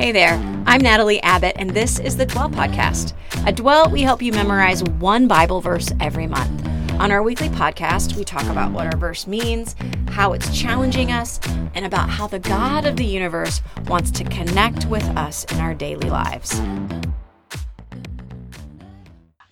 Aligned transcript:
Hey 0.00 0.12
there, 0.12 0.36
I'm 0.64 0.80
Natalie 0.80 1.22
Abbott, 1.22 1.56
and 1.58 1.68
this 1.68 1.98
is 1.98 2.16
the 2.16 2.24
Dwell 2.24 2.48
Podcast. 2.48 3.12
At 3.46 3.56
Dwell, 3.56 3.90
we 3.90 4.00
help 4.00 4.22
you 4.22 4.32
memorize 4.32 4.82
one 4.82 5.28
Bible 5.28 5.60
verse 5.60 5.92
every 6.00 6.26
month. 6.26 6.66
On 6.92 7.12
our 7.12 7.22
weekly 7.22 7.50
podcast, 7.50 8.16
we 8.16 8.24
talk 8.24 8.44
about 8.44 8.72
what 8.72 8.86
our 8.86 8.96
verse 8.96 9.26
means, 9.26 9.76
how 10.08 10.32
it's 10.32 10.58
challenging 10.58 11.12
us, 11.12 11.38
and 11.74 11.84
about 11.84 12.08
how 12.08 12.26
the 12.26 12.38
God 12.38 12.86
of 12.86 12.96
the 12.96 13.04
universe 13.04 13.60
wants 13.88 14.10
to 14.12 14.24
connect 14.24 14.86
with 14.86 15.04
us 15.18 15.44
in 15.52 15.60
our 15.60 15.74
daily 15.74 16.08
lives. 16.08 16.58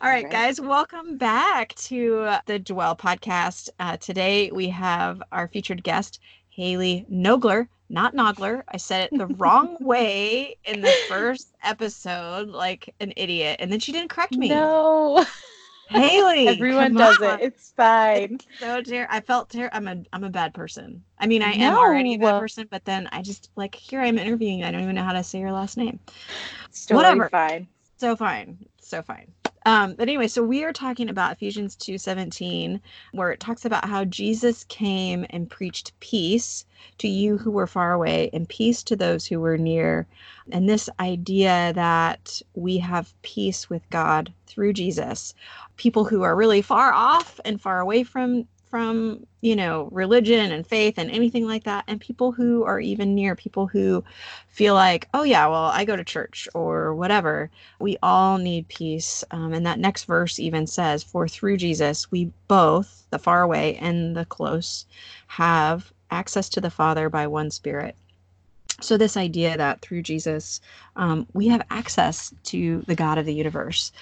All 0.01 0.09
right, 0.09 0.30
guys, 0.30 0.62
welcome 0.62 1.19
back 1.19 1.75
to 1.75 2.37
the 2.46 2.59
Dwell 2.59 2.96
podcast. 2.96 3.69
Uh, 3.79 3.99
today 3.99 4.51
we 4.51 4.71
have 4.71 5.23
our 5.30 5.49
featured 5.49 5.85
guest, 5.85 6.21
Haley 6.49 7.05
Nogler 7.12 7.68
not 7.89 8.15
Nogler. 8.15 8.63
I 8.69 8.77
said 8.77 9.11
it 9.13 9.19
the 9.19 9.27
wrong 9.27 9.77
way 9.81 10.57
in 10.65 10.81
the 10.81 10.93
first 11.09 11.55
episode, 11.63 12.49
like 12.49 12.95
an 13.01 13.13
idiot, 13.17 13.57
and 13.61 13.73
then 13.73 13.81
she 13.81 13.93
didn't 13.93 14.11
correct 14.11 14.33
me. 14.37 14.49
No. 14.49 15.25
Haley, 15.89 16.49
everyone 16.49 16.93
does 16.93 17.21
on. 17.23 17.41
it. 17.41 17.45
It's 17.45 17.73
fine. 17.73 18.35
It's 18.35 18.47
so 18.61 18.83
dear. 18.83 19.07
I 19.11 19.21
felt 19.21 19.49
ter- 19.49 19.71
I'm 19.73 19.89
a 19.89 19.97
I'm 20.13 20.23
a 20.25 20.29
bad 20.29 20.53
person. 20.53 21.03
I 21.19 21.27
mean, 21.27 21.43
I 21.43 21.55
no. 21.55 21.67
am 21.67 21.79
already 21.79 22.14
a 22.14 22.19
bad 22.19 22.41
person, 22.41 22.69
but 22.71 22.85
then 22.85 23.09
I 23.11 23.23
just 23.23 23.51
like 23.57 23.75
here 23.75 24.00
I'm 24.00 24.19
interviewing. 24.19 24.64
I 24.64 24.71
don't 24.71 24.83
even 24.83 24.95
know 24.95 25.03
how 25.03 25.14
to 25.14 25.25
say 25.25 25.41
your 25.41 25.53
last 25.53 25.79
name. 25.79 25.99
Totally 26.86 26.97
Whatever. 26.97 27.29
Fine. 27.31 27.69
So 27.97 28.17
fine. 28.17 28.59
So 28.81 29.03
fine. 29.03 29.33
Um, 29.68 29.96
but 29.96 30.08
anyway, 30.08 30.29
so 30.29 30.43
we 30.43 30.64
are 30.64 30.72
talking 30.72 31.11
about 31.11 31.32
Ephesians 31.32 31.77
2:17, 31.77 32.81
where 33.12 33.31
it 33.31 33.39
talks 33.39 33.67
about 33.67 33.84
how 33.84 34.06
Jesus 34.06 34.64
came 34.64 35.27
and 35.28 35.50
preached 35.50 35.92
peace 36.00 36.64
to 36.97 37.06
you 37.06 37.36
who 37.36 37.50
were 37.50 37.67
far 37.67 37.92
away 37.92 38.31
and 38.33 38.48
peace 38.48 38.83
to 38.84 38.97
those 38.97 39.27
who 39.27 39.41
were 39.41 39.58
near. 39.58 40.06
And 40.50 40.66
this 40.66 40.89
idea 40.98 41.74
that 41.74 42.41
we 42.55 42.78
have 42.78 43.12
peace 43.20 43.69
with 43.69 43.83
God 43.91 44.33
through 44.46 44.72
Jesus. 44.72 45.34
People 45.77 46.06
who 46.06 46.22
are 46.22 46.34
really 46.34 46.62
far 46.62 46.91
off 46.94 47.39
and 47.44 47.61
far 47.61 47.78
away 47.78 48.05
from 48.05 48.48
from 48.70 49.27
you 49.41 49.56
know 49.56 49.88
religion 49.92 50.52
and 50.52 50.66
faith 50.66 50.94
and 50.98 51.11
anything 51.11 51.47
like 51.47 51.64
that. 51.64 51.84
And 51.88 52.00
people 52.00 52.33
who 52.33 52.64
are 52.64 52.80
even 52.80 53.14
near 53.14 53.34
people 53.34 53.66
who 53.66 54.05
feel 54.48 54.74
like 54.74 55.08
oh 55.14 55.22
yeah 55.22 55.47
well 55.47 55.64
i 55.64 55.84
go 55.84 55.97
to 55.97 56.05
church 56.05 56.48
or 56.55 56.94
whatever. 56.94 57.50
We 57.80 57.96
all 58.02 58.39
need 58.39 58.69
peace. 58.69 59.24
Um, 59.30 59.52
and 59.52 59.66
that 59.66 59.78
next 59.78 60.05
verse 60.05 60.39
even 60.39 60.66
says 60.66 61.02
for 61.02 61.28
through 61.28 61.56
jesus 61.58 62.11
we 62.11 62.30
both 62.48 63.06
the 63.11 63.19
far 63.19 63.42
away 63.42 63.77
and 63.77 64.16
the 64.16 64.24
close 64.24 64.86
have 65.28 65.92
access 66.11 66.48
to 66.50 66.61
the 66.61 66.70
father 66.70 67.08
by 67.08 67.27
one 67.27 67.50
spirit. 67.50 67.96
So 68.80 68.96
this 68.96 69.16
idea 69.16 69.56
that 69.56 69.80
through 69.80 70.02
jesus 70.02 70.61
um, 70.96 71.27
we 71.33 71.48
have 71.48 71.66
access 71.70 72.33
to 72.44 72.83
the 72.86 72.94
god 72.94 73.19
of 73.19 73.27
the 73.27 73.34
universe 73.34 73.92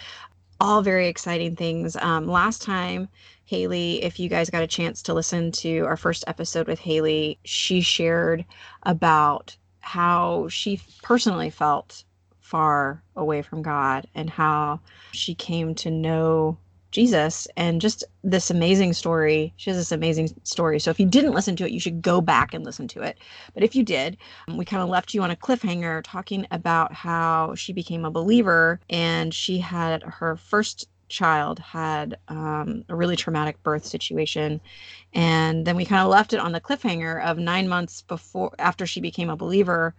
all 0.60 0.82
very 0.82 1.08
exciting 1.08 1.56
things. 1.56 1.96
Um, 1.96 2.26
last 2.26 2.62
time 2.62 3.08
Haley, 3.44 4.02
if 4.02 4.18
you 4.18 4.28
guys 4.28 4.50
got 4.50 4.64
a 4.64 4.66
chance 4.66 5.02
to 5.02 5.14
listen 5.14 5.52
to 5.52 5.80
our 5.80 5.96
first 5.96 6.24
episode 6.26 6.66
with 6.66 6.80
Haley, 6.80 7.38
she 7.44 7.80
shared 7.80 8.44
about 8.82 9.56
how 9.80 10.48
she 10.48 10.80
personally 11.02 11.50
felt 11.50 12.02
far 12.40 13.02
away 13.14 13.42
from 13.42 13.62
God 13.62 14.06
and 14.14 14.28
how 14.28 14.80
she 15.12 15.34
came 15.34 15.76
to 15.76 15.90
know 15.90 16.58
Jesus 16.90 17.46
and 17.56 17.80
just 17.80 18.04
this 18.22 18.50
amazing 18.50 18.92
story. 18.92 19.52
She 19.56 19.70
has 19.70 19.76
this 19.76 19.92
amazing 19.92 20.30
story. 20.44 20.78
So 20.78 20.90
if 20.90 21.00
you 21.00 21.06
didn't 21.06 21.34
listen 21.34 21.56
to 21.56 21.66
it, 21.66 21.72
you 21.72 21.80
should 21.80 22.02
go 22.02 22.20
back 22.20 22.54
and 22.54 22.64
listen 22.64 22.88
to 22.88 23.02
it. 23.02 23.18
But 23.54 23.62
if 23.62 23.74
you 23.74 23.82
did, 23.82 24.16
we 24.48 24.64
kind 24.64 24.82
of 24.82 24.88
left 24.88 25.14
you 25.14 25.22
on 25.22 25.30
a 25.30 25.36
cliffhanger 25.36 26.02
talking 26.04 26.46
about 26.50 26.92
how 26.92 27.54
she 27.54 27.72
became 27.72 28.04
a 28.04 28.10
believer 28.10 28.80
and 28.88 29.34
she 29.34 29.58
had 29.58 30.02
her 30.02 30.36
first 30.36 30.88
child 31.08 31.58
had 31.58 32.18
um, 32.28 32.84
a 32.88 32.96
really 32.96 33.16
traumatic 33.16 33.62
birth 33.62 33.84
situation 33.84 34.60
and 35.12 35.64
then 35.64 35.76
we 35.76 35.84
kind 35.84 36.02
of 36.02 36.08
left 36.08 36.32
it 36.32 36.40
on 36.40 36.52
the 36.52 36.60
cliffhanger 36.60 37.22
of 37.24 37.38
nine 37.38 37.68
months 37.68 38.02
before 38.02 38.52
after 38.58 38.86
she 38.86 39.00
became 39.00 39.30
a 39.30 39.36
believer 39.36 39.94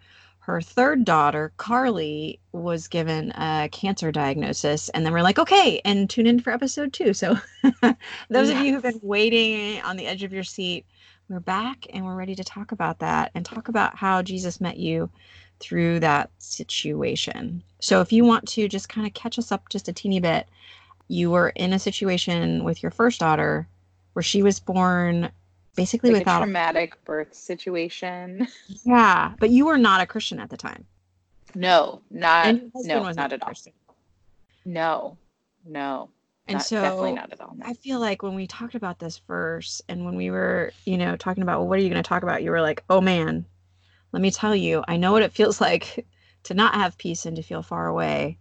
her 0.47 0.61
third 0.61 1.03
daughter 1.03 1.51
carly 1.57 2.39
was 2.53 2.87
given 2.87 3.31
a 3.31 3.67
cancer 3.73 4.13
diagnosis 4.13 4.87
and 4.89 5.05
then 5.05 5.11
we're 5.11 5.21
like 5.21 5.37
okay 5.37 5.81
and 5.83 6.09
tune 6.09 6.25
in 6.25 6.39
for 6.39 6.53
episode 6.53 6.93
two 6.93 7.13
so 7.13 7.37
those 8.29 8.49
yes. 8.49 8.51
of 8.51 8.65
you 8.65 8.73
who've 8.73 8.81
been 8.81 8.99
waiting 9.03 9.81
on 9.81 9.97
the 9.97 10.07
edge 10.07 10.23
of 10.23 10.31
your 10.31 10.45
seat 10.45 10.85
we're 11.27 11.41
back 11.41 11.85
and 11.89 12.05
we're 12.05 12.15
ready 12.15 12.33
to 12.33 12.45
talk 12.45 12.71
about 12.71 12.99
that 12.99 13.29
and 13.35 13.45
talk 13.45 13.67
about 13.67 13.97
how 13.97 14.21
jesus 14.21 14.61
met 14.61 14.77
you 14.77 15.09
through 15.59 15.99
that 15.99 16.29
situation 16.37 17.61
so 17.81 17.99
if 17.99 18.13
you 18.13 18.23
want 18.23 18.47
to 18.47 18.69
just 18.69 18.87
kind 18.87 19.05
of 19.05 19.13
catch 19.13 19.37
us 19.37 19.51
up 19.51 19.67
just 19.67 19.89
a 19.89 19.93
teeny 19.93 20.21
bit 20.21 20.47
you 21.09 21.29
were 21.29 21.49
in 21.49 21.73
a 21.73 21.79
situation 21.79 22.63
with 22.63 22.81
your 22.81 22.91
first 22.91 23.19
daughter 23.19 23.67
where 24.13 24.23
she 24.23 24.41
was 24.41 24.61
born 24.61 25.29
basically 25.77 26.11
like 26.11 26.19
without 26.21 26.41
a 26.41 26.45
traumatic 26.45 27.03
birth 27.05 27.33
situation. 27.33 28.47
Yeah, 28.83 29.33
but 29.39 29.49
you 29.49 29.65
were 29.65 29.77
not 29.77 30.01
a 30.01 30.05
Christian 30.05 30.39
at 30.39 30.49
the 30.49 30.57
time. 30.57 30.85
No, 31.55 32.01
not 32.11 32.55
no, 32.75 33.09
not 33.11 33.31
at 33.31 33.41
all. 33.41 33.53
No, 34.65 35.17
no. 35.65 36.09
And 36.49 36.55
not, 36.55 36.65
so 36.65 36.81
definitely 36.81 37.13
not 37.13 37.31
at 37.31 37.39
all. 37.39 37.55
No. 37.55 37.65
I 37.65 37.73
feel 37.73 37.99
like 37.99 38.21
when 38.23 38.35
we 38.35 38.47
talked 38.47 38.75
about 38.75 38.99
this 38.99 39.19
verse 39.19 39.81
and 39.87 40.05
when 40.05 40.15
we 40.15 40.29
were, 40.29 40.71
you 40.85 40.97
know, 40.97 41.15
talking 41.15 41.43
about 41.43 41.59
well, 41.59 41.67
what 41.69 41.79
are 41.79 41.81
you 41.81 41.89
going 41.89 42.03
to 42.03 42.07
talk 42.07 42.23
about? 42.23 42.43
You 42.43 42.51
were 42.51 42.61
like, 42.61 42.83
oh 42.89 42.99
man, 42.99 43.45
let 44.11 44.21
me 44.21 44.31
tell 44.31 44.55
you, 44.55 44.83
I 44.87 44.97
know 44.97 45.13
what 45.13 45.23
it 45.23 45.33
feels 45.33 45.61
like 45.67 46.05
to 46.43 46.53
not 46.53 46.75
have 46.75 46.97
peace 46.97 47.25
and 47.25 47.37
to 47.37 47.43
feel 47.43 47.61
far 47.61 47.87
away 47.87 48.37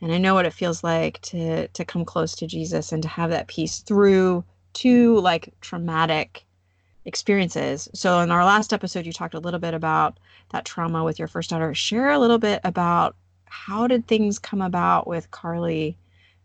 and 0.00 0.12
I 0.12 0.18
know 0.18 0.34
what 0.34 0.46
it 0.46 0.52
feels 0.52 0.82
like 0.82 1.20
to 1.22 1.68
to 1.68 1.84
come 1.84 2.04
close 2.04 2.34
to 2.36 2.46
Jesus 2.46 2.92
and 2.92 3.02
to 3.02 3.08
have 3.08 3.30
that 3.30 3.48
peace 3.48 3.80
through 3.80 4.44
two 4.72 5.18
like 5.20 5.52
traumatic 5.60 6.46
experiences. 7.10 7.88
So 7.92 8.20
in 8.20 8.30
our 8.30 8.44
last 8.44 8.72
episode 8.72 9.04
you 9.04 9.12
talked 9.12 9.34
a 9.34 9.40
little 9.40 9.58
bit 9.58 9.74
about 9.74 10.18
that 10.52 10.64
trauma 10.64 11.02
with 11.02 11.18
your 11.18 11.26
first 11.26 11.50
daughter. 11.50 11.74
Share 11.74 12.10
a 12.10 12.20
little 12.20 12.38
bit 12.38 12.60
about 12.62 13.16
how 13.46 13.88
did 13.88 14.06
things 14.06 14.38
come 14.38 14.62
about 14.62 15.08
with 15.08 15.32
Carly 15.32 15.96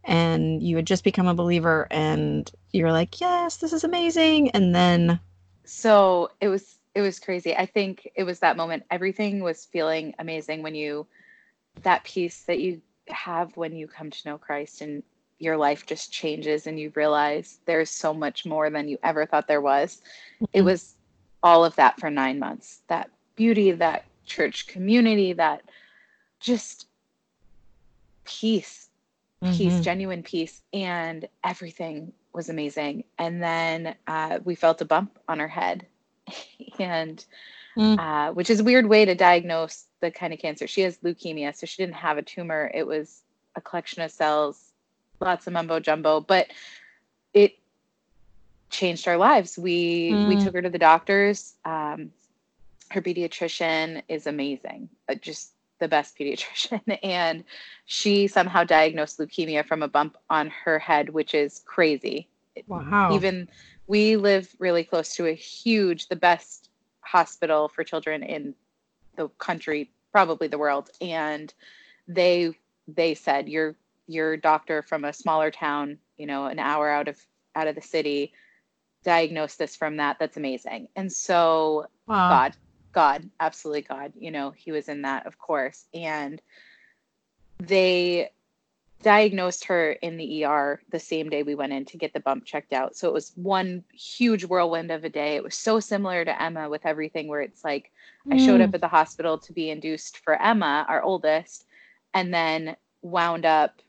and 0.03 0.64
you 0.64 0.76
had 0.76 0.88
just 0.88 1.03
become 1.03 1.28
a 1.28 1.36
believer 1.36 1.88
and 1.92 2.52
you're 2.72 2.92
like, 2.92 3.22
"Yes, 3.22 3.58
this 3.58 3.74
is 3.74 3.84
amazing." 3.84 4.50
And 4.52 4.74
then 4.74 5.20
so 5.66 6.31
it 6.42 6.48
was 6.48 6.80
it 6.96 7.02
was 7.02 7.20
crazy. 7.20 7.56
I 7.56 7.68
think 7.68 8.09
it 8.16 8.24
was 8.24 8.40
that 8.40 8.58
moment 8.58 8.86
everything 8.90 9.42
was 9.44 9.66
feeling 9.66 10.16
amazing 10.18 10.64
when 10.64 10.74
you 10.74 11.06
that 11.84 12.03
peace 12.03 12.42
that 12.44 12.59
you 12.59 12.82
have 13.08 13.56
when 13.56 13.76
you 13.76 13.88
come 13.88 14.09
to 14.09 14.28
know 14.28 14.38
Christ 14.40 14.82
and 14.82 15.03
your 15.40 15.57
life 15.57 15.85
just 15.85 16.12
changes 16.12 16.68
and 16.68 16.79
you 16.79 16.91
realize 16.96 17.59
there's 17.66 17.90
so 17.90 18.13
much 18.13 18.46
more 18.46 18.69
than 18.69 18.88
you 18.88 18.97
ever 19.03 19.25
thought 19.25 19.47
there 19.47 19.62
was. 19.62 20.01
Mm-hmm. 20.35 20.46
It 20.53 20.62
was 20.62 20.96
all 21.44 21.66
of 21.66 21.75
that 21.75 22.00
for 22.00 22.09
nine 22.09 22.40
months 22.40 22.81
that 22.88 23.09
beauty, 23.35 23.72
that 23.72 24.06
church 24.25 24.68
community, 24.68 25.34
that 25.34 25.62
just 26.40 26.88
peace, 28.23 28.90
mm-hmm. 29.44 29.53
peace, 29.53 29.79
genuine 29.81 30.23
peace, 30.23 30.62
and 30.73 31.28
everything 31.44 32.13
was 32.34 32.50
amazing. 32.50 33.03
And 33.19 33.41
then 33.41 33.96
uh, 34.07 34.40
we 34.44 34.56
felt 34.56 34.81
a 34.81 34.85
bump 34.85 35.17
on 35.28 35.40
our 35.41 35.47
head. 35.47 35.85
and 36.79 37.23
mm. 37.78 38.00
uh, 38.00 38.34
which 38.34 38.50
is 38.50 38.59
a 38.59 38.63
weird 38.63 38.88
way 38.88 39.06
to 39.06 39.16
diagnose 39.16 39.85
the 40.02 40.12
kind 40.12 40.34
of 40.34 40.40
cancer. 40.40 40.67
She 40.67 40.81
has 40.81 40.97
leukemia, 41.00 41.56
so 41.56 41.66
she 41.66 41.81
didn't 41.81 41.96
have 41.96 42.17
a 42.17 42.22
tumor. 42.22 42.72
It 42.73 42.85
was 42.85 43.22
a 43.56 43.62
collection 43.62 44.02
of 44.02 44.12
cells, 44.12 44.65
lots 45.20 45.48
of 45.48 45.53
mumbo 45.53 45.80
jumbo, 45.80 46.22
but 46.22 46.48
it 47.34 47.58
changed 48.70 49.08
our 49.08 49.18
lives. 49.18 49.58
We 49.58 50.12
mm. 50.12 50.28
we 50.28 50.44
took 50.44 50.53
her 50.53 50.62
to 50.62 50.70
the 50.70 50.80
doctors. 50.80 51.56
Um, 51.66 52.12
her 52.91 53.02
pediatrician 53.02 54.03
is 54.08 54.28
amazing, 54.28 54.90
uh, 55.09 55.16
just 55.16 55.52
the 55.79 55.88
best 55.88 56.17
pediatrician, 56.17 56.82
and 57.03 57.44
she 57.85 58.28
somehow 58.28 58.64
diagnosed 58.64 59.20
leukemia 59.20 59.66
from 59.66 59.84
a 59.84 59.88
bump 59.88 60.17
on 60.29 60.50
her 60.50 60.79
head, 60.79 61.09
which 61.09 61.34
is 61.34 61.61
crazy. 61.66 62.28
Wow. 62.68 63.14
Even 63.14 63.50
we 63.88 64.16
live 64.16 64.56
really 64.59 64.84
close 64.84 65.16
to 65.16 65.28
a 65.28 65.34
huge, 65.34 66.08
the 66.08 66.16
best 66.16 66.70
hospital 67.02 67.68
for 67.68 67.84
children 67.84 68.23
in 68.23 68.56
the 69.16 69.28
country, 69.38 69.91
probably 70.11 70.47
the 70.47 70.58
world, 70.58 70.90
and 71.02 71.53
they 72.08 72.53
they 72.88 73.14
said 73.16 73.50
your 73.50 73.76
your 74.07 74.37
doctor 74.37 74.81
from 74.81 75.05
a 75.05 75.13
smaller 75.13 75.52
town, 75.52 75.97
you 76.17 76.28
know, 76.28 76.46
an 76.46 76.59
hour 76.59 76.90
out 76.90 77.07
of 77.07 77.17
out 77.55 77.67
of 77.67 77.75
the 77.75 77.81
city, 77.81 78.34
diagnosed 79.03 79.57
this 79.57 79.75
from 79.75 79.97
that. 79.97 80.17
That's 80.19 80.37
amazing. 80.37 80.90
And 80.96 81.11
so 81.11 81.87
wow. 82.07 82.29
God, 82.29 82.55
God, 82.91 83.29
absolutely 83.40 83.84
God, 83.84 84.13
you 84.17 84.31
know, 84.31 84.52
he 84.52 84.72
was 84.72 84.90
in 84.90 85.03
that, 85.03 85.25
of 85.25 85.37
course. 85.37 85.85
And 85.93 86.41
they 87.59 88.31
diagnosed 89.02 89.66
her 89.66 89.91
in 89.91 90.17
the 90.17 90.43
ER 90.43 90.81
the 90.90 90.99
same 90.99 91.29
day 91.29 91.43
we 91.43 91.53
went 91.55 91.73
in 91.73 91.85
to 91.85 91.97
get 91.97 92.13
the 92.13 92.19
bump 92.19 92.43
checked 92.46 92.73
out. 92.73 92.96
So 92.96 93.08
it 93.08 93.13
was 93.13 93.34
one 93.35 93.84
huge 93.93 94.46
whirlwind 94.46 94.91
of 94.91 95.03
a 95.03 95.09
day. 95.09 95.35
It 95.35 95.43
was 95.43 95.55
so 95.55 95.79
similar 95.79 96.25
to 96.25 96.41
Emma 96.41 96.69
with 96.69 96.85
everything 96.85 97.28
where 97.28 97.41
it's 97.41 97.63
like 97.63 97.91
mm. 98.28 98.34
I 98.34 98.43
showed 98.43 98.61
up 98.61 98.72
mm. 98.72 98.75
at 98.75 98.81
the 98.81 98.87
hospital 98.87 99.37
to 99.37 99.53
be 99.53 99.69
induced 99.69 100.17
for 100.17 100.41
Emma, 100.41 100.85
our 100.90 101.03
oldest, 101.03 101.66
and 102.13 102.34
then 102.34 102.75
wound 103.03 103.46
up 103.46 103.81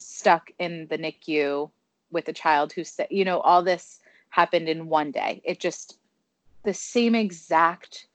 stuck 0.00 0.50
in 0.58 0.86
the 0.88 0.98
NICU 0.98 1.70
with 2.10 2.28
a 2.28 2.32
child 2.32 2.72
who 2.72 2.84
said, 2.84 3.06
you 3.10 3.24
know, 3.24 3.40
all 3.40 3.62
this 3.62 4.00
happened 4.30 4.68
in 4.68 4.88
one 4.88 5.10
day. 5.10 5.40
It 5.44 5.60
just 5.60 5.98
the 6.64 6.74
same 6.74 7.14
exact 7.14 8.06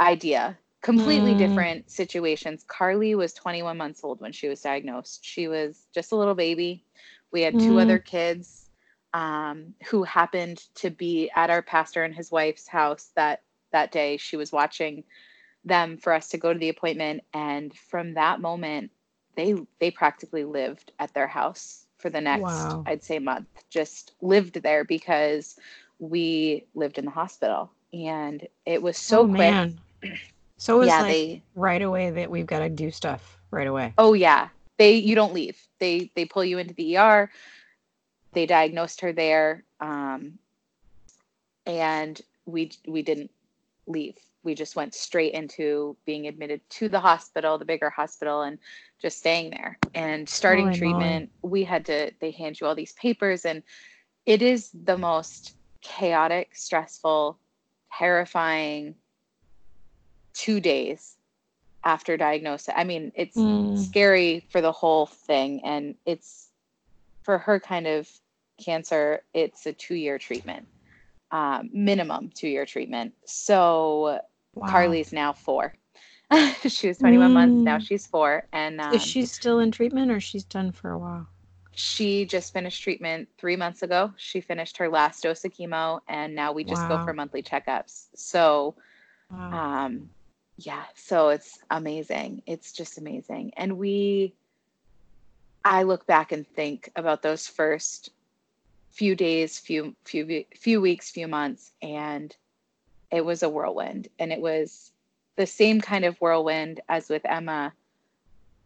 idea 0.00 0.58
completely 0.80 1.34
mm. 1.34 1.38
different 1.38 1.90
situations. 1.90 2.64
Carly 2.66 3.14
was 3.14 3.32
21 3.32 3.76
months 3.76 4.00
old 4.04 4.20
when 4.20 4.32
she 4.32 4.48
was 4.48 4.60
diagnosed. 4.60 5.24
She 5.24 5.48
was 5.48 5.86
just 5.92 6.12
a 6.12 6.16
little 6.16 6.34
baby. 6.34 6.84
We 7.32 7.42
had 7.42 7.58
two 7.58 7.74
mm. 7.74 7.82
other 7.82 7.98
kids 7.98 8.70
um, 9.12 9.74
who 9.86 10.04
happened 10.04 10.62
to 10.76 10.90
be 10.90 11.30
at 11.34 11.50
our 11.50 11.62
pastor 11.62 12.04
and 12.04 12.14
his 12.14 12.30
wife's 12.30 12.68
house 12.68 13.10
that 13.16 13.42
that 13.72 13.92
day. 13.92 14.16
She 14.16 14.36
was 14.36 14.52
watching 14.52 15.04
them 15.64 15.98
for 15.98 16.12
us 16.12 16.28
to 16.28 16.38
go 16.38 16.52
to 16.52 16.58
the 16.58 16.68
appointment, 16.68 17.22
and 17.34 17.74
from 17.74 18.14
that 18.14 18.40
moment, 18.40 18.90
they 19.38 19.54
they 19.78 19.90
practically 19.90 20.42
lived 20.42 20.90
at 20.98 21.14
their 21.14 21.28
house 21.28 21.86
for 21.96 22.10
the 22.10 22.20
next, 22.20 22.42
wow. 22.42 22.82
I'd 22.86 23.04
say, 23.04 23.20
month. 23.20 23.46
Just 23.70 24.12
lived 24.20 24.60
there 24.62 24.82
because 24.82 25.56
we 26.00 26.64
lived 26.74 26.98
in 26.98 27.04
the 27.04 27.10
hospital, 27.12 27.70
and 27.92 28.46
it 28.66 28.82
was 28.82 28.98
so 28.98 29.20
oh, 29.20 29.28
quick. 29.28 29.72
So 30.56 30.76
it 30.76 30.78
was 30.80 30.88
yeah, 30.88 31.02
like 31.02 31.12
they, 31.12 31.42
right 31.54 31.82
away 31.82 32.10
that 32.10 32.28
we've 32.28 32.46
got 32.46 32.58
to 32.58 32.68
do 32.68 32.90
stuff 32.90 33.38
right 33.52 33.68
away. 33.68 33.94
Oh 33.96 34.12
yeah. 34.12 34.48
They 34.76 34.96
you 34.96 35.14
don't 35.14 35.32
leave. 35.32 35.56
They 35.78 36.10
they 36.16 36.24
pull 36.24 36.44
you 36.44 36.58
into 36.58 36.74
the 36.74 36.96
ER. 36.96 37.30
They 38.32 38.44
diagnosed 38.44 39.00
her 39.02 39.12
there. 39.12 39.62
Um, 39.80 40.38
and 41.64 42.20
we 42.44 42.72
we 42.88 43.02
didn't 43.02 43.30
leave. 43.86 44.16
We 44.48 44.54
just 44.54 44.76
went 44.76 44.94
straight 44.94 45.34
into 45.34 45.94
being 46.06 46.26
admitted 46.26 46.62
to 46.70 46.88
the 46.88 46.98
hospital, 46.98 47.58
the 47.58 47.66
bigger 47.66 47.90
hospital, 47.90 48.40
and 48.40 48.58
just 48.98 49.18
staying 49.18 49.50
there 49.50 49.78
and 49.94 50.26
starting 50.26 50.68
Holy 50.68 50.78
treatment. 50.78 51.30
We 51.42 51.64
had 51.64 51.84
to 51.84 52.12
they 52.18 52.30
hand 52.30 52.58
you 52.58 52.66
all 52.66 52.74
these 52.74 52.94
papers 52.94 53.44
and 53.44 53.62
it 54.24 54.40
is 54.40 54.70
the 54.72 54.96
most 54.96 55.54
chaotic, 55.82 56.56
stressful, 56.56 57.38
terrifying 57.92 58.94
two 60.32 60.60
days 60.60 61.18
after 61.84 62.16
diagnosis. 62.16 62.72
I 62.74 62.84
mean, 62.84 63.12
it's 63.14 63.36
mm. 63.36 63.78
scary 63.78 64.46
for 64.48 64.62
the 64.62 64.72
whole 64.72 65.04
thing. 65.04 65.60
And 65.62 65.94
it's 66.06 66.48
for 67.22 67.36
her 67.36 67.60
kind 67.60 67.86
of 67.86 68.08
cancer, 68.64 69.24
it's 69.34 69.66
a 69.66 69.74
two 69.74 69.94
year 69.94 70.18
treatment, 70.18 70.66
um, 71.32 71.68
minimum 71.72 72.30
two 72.34 72.48
year 72.48 72.64
treatment. 72.64 73.12
So 73.26 74.20
wow. 74.54 74.68
Carly's 74.68 75.12
now 75.12 75.32
four. 75.32 75.74
she 76.68 76.88
was 76.88 76.98
21 76.98 77.30
mm. 77.30 77.32
months. 77.32 77.64
Now 77.64 77.78
she's 77.78 78.06
four. 78.06 78.46
And 78.52 78.80
um, 78.80 78.94
is 78.94 79.02
she 79.02 79.24
still 79.24 79.60
in 79.60 79.70
treatment 79.70 80.10
or 80.10 80.20
she's 80.20 80.44
done 80.44 80.72
for 80.72 80.90
a 80.90 80.98
while? 80.98 81.26
She 81.72 82.24
just 82.24 82.52
finished 82.52 82.82
treatment 82.82 83.28
three 83.38 83.56
months 83.56 83.82
ago. 83.82 84.12
She 84.16 84.40
finished 84.40 84.76
her 84.78 84.88
last 84.88 85.22
dose 85.22 85.44
of 85.44 85.52
chemo, 85.52 86.00
and 86.08 86.34
now 86.34 86.50
we 86.52 86.64
just 86.64 86.82
wow. 86.82 86.98
go 86.98 87.04
for 87.04 87.12
monthly 87.12 87.40
checkups. 87.40 88.06
So, 88.16 88.74
wow. 89.30 89.84
um, 89.84 90.10
yeah 90.58 90.82
so 90.94 91.28
it's 91.28 91.60
amazing 91.70 92.42
it's 92.46 92.72
just 92.72 92.98
amazing 92.98 93.52
and 93.56 93.78
we 93.78 94.34
i 95.64 95.84
look 95.84 96.04
back 96.06 96.32
and 96.32 96.46
think 96.48 96.90
about 96.96 97.22
those 97.22 97.46
first 97.46 98.10
few 98.90 99.14
days 99.14 99.58
few 99.58 99.94
few 100.04 100.44
few 100.56 100.80
weeks 100.80 101.10
few 101.10 101.28
months 101.28 101.72
and 101.80 102.36
it 103.10 103.24
was 103.24 103.42
a 103.42 103.48
whirlwind 103.48 104.08
and 104.18 104.32
it 104.32 104.40
was 104.40 104.92
the 105.36 105.46
same 105.46 105.80
kind 105.80 106.04
of 106.04 106.20
whirlwind 106.20 106.80
as 106.88 107.08
with 107.08 107.24
emma 107.24 107.72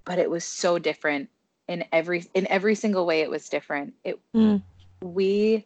but 0.04 0.18
it 0.18 0.30
was 0.30 0.44
so 0.44 0.78
different 0.78 1.28
in 1.68 1.84
every 1.92 2.24
in 2.34 2.46
every 2.48 2.74
single 2.74 3.06
way 3.06 3.20
it 3.20 3.30
was 3.30 3.48
different 3.48 3.94
it 4.04 4.18
mm. 4.34 4.60
we 5.00 5.64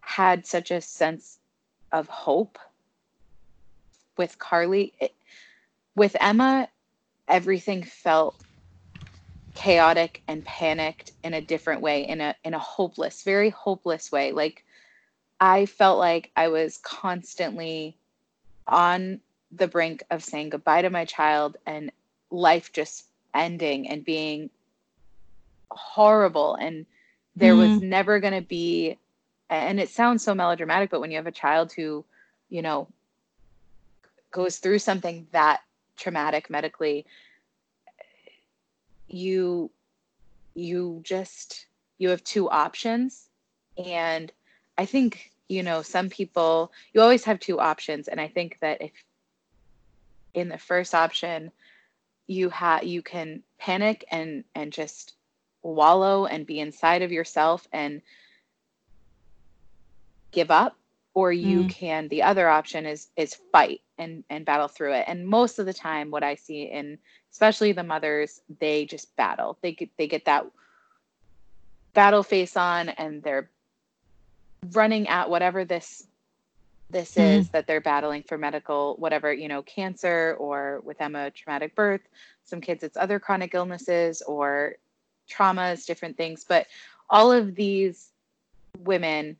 had 0.00 0.46
such 0.46 0.70
a 0.70 0.80
sense 0.80 1.38
of 1.92 2.08
hope 2.08 2.58
with 4.16 4.38
carly 4.38 4.92
it, 5.00 5.14
with 5.96 6.16
Emma, 6.20 6.68
everything 7.28 7.82
felt 7.82 8.36
chaotic 9.54 10.22
and 10.26 10.44
panicked 10.44 11.12
in 11.22 11.34
a 11.34 11.40
different 11.40 11.80
way, 11.80 12.06
in 12.06 12.20
a 12.20 12.34
in 12.44 12.54
a 12.54 12.58
hopeless, 12.58 13.22
very 13.22 13.50
hopeless 13.50 14.10
way. 14.10 14.32
Like 14.32 14.64
I 15.40 15.66
felt 15.66 15.98
like 15.98 16.30
I 16.36 16.48
was 16.48 16.78
constantly 16.78 17.96
on 18.66 19.20
the 19.52 19.68
brink 19.68 20.02
of 20.10 20.24
saying 20.24 20.50
goodbye 20.50 20.82
to 20.82 20.90
my 20.90 21.04
child 21.04 21.56
and 21.66 21.92
life 22.30 22.72
just 22.72 23.06
ending 23.34 23.88
and 23.88 24.04
being 24.04 24.50
horrible 25.70 26.54
and 26.54 26.86
there 27.36 27.54
mm-hmm. 27.54 27.74
was 27.74 27.82
never 27.82 28.20
going 28.20 28.34
to 28.34 28.46
be 28.46 28.98
and 29.50 29.80
it 29.80 29.88
sounds 29.88 30.22
so 30.22 30.34
melodramatic 30.34 30.90
but 30.90 31.00
when 31.00 31.10
you 31.10 31.16
have 31.16 31.26
a 31.26 31.32
child 31.32 31.72
who 31.72 32.04
you 32.48 32.62
know 32.62 32.88
goes 34.30 34.58
through 34.58 34.78
something 34.78 35.26
that 35.32 35.60
traumatic 35.96 36.48
medically 36.48 37.06
you 39.08 39.70
you 40.54 41.00
just 41.02 41.66
you 41.98 42.08
have 42.08 42.22
two 42.24 42.48
options 42.50 43.28
and 43.84 44.32
i 44.78 44.84
think 44.84 45.32
you 45.48 45.62
know 45.62 45.82
some 45.82 46.08
people 46.08 46.72
you 46.92 47.00
always 47.00 47.24
have 47.24 47.40
two 47.40 47.60
options. 47.60 48.08
And 48.08 48.20
i 48.20 48.28
think 48.28 48.58
that 48.60 48.80
if 48.82 48.92
in 50.32 50.48
the 50.48 50.58
first 50.58 50.94
option 50.94 51.50
you 52.26 52.48
have 52.50 52.84
you 52.84 53.02
can 53.02 53.42
panic 53.58 54.04
and 54.10 54.44
and 54.54 54.72
just 54.72 55.14
wallow 55.62 56.26
and 56.26 56.46
be 56.46 56.60
inside 56.60 57.02
of 57.02 57.12
yourself 57.12 57.66
and 57.72 58.02
give 60.30 60.50
up. 60.50 60.76
Or 61.14 61.32
you 61.32 61.60
mm. 61.60 61.70
can 61.70 62.08
the 62.08 62.24
other 62.24 62.48
option 62.48 62.86
is 62.86 63.08
is 63.16 63.38
fight 63.52 63.82
and 63.98 64.24
and 64.28 64.44
battle 64.44 64.66
through 64.66 64.94
it. 64.94 65.04
And 65.06 65.26
most 65.26 65.60
of 65.60 65.66
the 65.66 65.72
time 65.72 66.10
what 66.10 66.24
i 66.24 66.34
see 66.34 66.64
in 66.64 66.98
especially 67.30 67.72
the 67.72 67.84
mothers 67.84 68.40
they 68.58 68.84
just 68.84 69.14
battle. 69.14 69.56
They 69.62 69.72
get 69.72 69.90
they 69.96 70.08
get 70.08 70.24
that 70.24 70.44
battle 71.92 72.24
face 72.24 72.56
on 72.56 72.88
and 72.88 73.22
they're 73.22 73.48
running 74.72 75.08
at 75.08 75.28
whatever 75.28 75.64
this 75.64 76.06
this 76.90 77.14
mm. 77.14 77.38
is 77.38 77.48
that 77.50 77.66
they're 77.66 77.80
battling 77.80 78.22
for 78.22 78.38
medical 78.38 78.94
whatever 78.96 79.32
you 79.32 79.48
know 79.48 79.62
cancer 79.62 80.36
or 80.38 80.80
with 80.84 81.00
emma 81.00 81.30
traumatic 81.30 81.74
birth 81.74 82.02
some 82.44 82.60
kids 82.60 82.82
it's 82.82 82.96
other 82.96 83.18
chronic 83.18 83.54
illnesses 83.54 84.22
or 84.22 84.74
traumas 85.28 85.86
different 85.86 86.16
things 86.16 86.44
but 86.48 86.66
all 87.10 87.32
of 87.32 87.54
these 87.54 88.10
women 88.80 89.36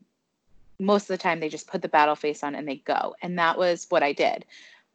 most 0.78 1.04
of 1.04 1.08
the 1.08 1.18
time 1.18 1.40
they 1.40 1.48
just 1.48 1.66
put 1.66 1.82
the 1.82 1.88
battle 1.88 2.16
face 2.16 2.42
on 2.42 2.54
and 2.54 2.66
they 2.66 2.76
go 2.76 3.14
and 3.22 3.38
that 3.38 3.58
was 3.58 3.86
what 3.90 4.02
i 4.02 4.12
did 4.12 4.44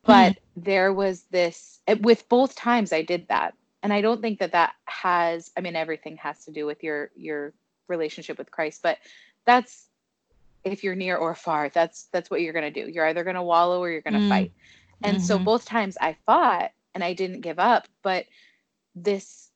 but 0.03 0.33
mm-hmm. 0.33 0.61
there 0.61 0.93
was 0.93 1.23
this 1.31 1.79
with 2.01 2.27
both 2.29 2.55
times 2.55 2.91
i 2.91 3.01
did 3.01 3.27
that 3.27 3.53
and 3.83 3.93
i 3.93 4.01
don't 4.01 4.21
think 4.21 4.39
that 4.39 4.51
that 4.51 4.73
has 4.85 5.51
i 5.57 5.61
mean 5.61 5.75
everything 5.75 6.17
has 6.17 6.43
to 6.45 6.51
do 6.51 6.65
with 6.65 6.83
your 6.83 7.11
your 7.15 7.53
relationship 7.87 8.37
with 8.37 8.51
christ 8.51 8.81
but 8.81 8.97
that's 9.45 9.88
if 10.63 10.83
you're 10.83 10.95
near 10.95 11.17
or 11.17 11.35
far 11.35 11.69
that's 11.69 12.05
that's 12.11 12.29
what 12.29 12.41
you're 12.41 12.53
going 12.53 12.73
to 12.73 12.83
do 12.85 12.89
you're 12.89 13.07
either 13.07 13.23
going 13.23 13.35
to 13.35 13.41
wallow 13.41 13.79
or 13.79 13.89
you're 13.89 14.01
going 14.01 14.13
to 14.13 14.19
mm-hmm. 14.19 14.29
fight 14.29 14.51
and 15.03 15.17
mm-hmm. 15.17 15.25
so 15.25 15.39
both 15.39 15.65
times 15.65 15.97
i 16.01 16.15
fought 16.25 16.71
and 16.93 17.03
i 17.03 17.13
didn't 17.13 17.41
give 17.41 17.59
up 17.59 17.87
but 18.01 18.25
this 18.95 19.49